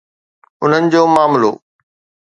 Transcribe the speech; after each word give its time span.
انهن 0.63 0.83
جو 0.91 1.03
معاملو؟ 1.15 1.51